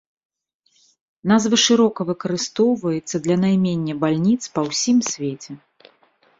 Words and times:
Назва 1.31 1.57
шырока 1.65 2.07
выкарыстоўваецца 2.09 3.15
для 3.29 3.35
наймення 3.45 3.93
бальніц 4.07 4.41
па 4.59 4.67
ўсім 4.73 4.97
свеце. 5.13 5.51